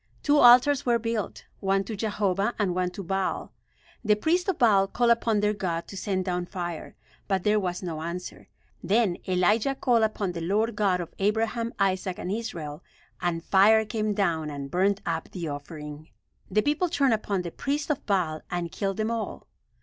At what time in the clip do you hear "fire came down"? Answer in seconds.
13.43-14.49